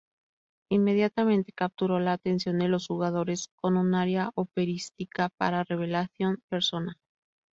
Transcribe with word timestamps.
Inmediatamente 0.71 1.51
capturó 1.53 1.99
la 1.99 2.13
atención 2.13 2.57
de 2.57 2.67
los 2.67 2.87
jugadores 2.87 3.49
con 3.55 3.77
un 3.77 3.93
aria 3.93 4.31
operística 4.33 5.29
para 5.37 5.63
"Revelations: 5.63 6.39
Persona". 6.49 6.97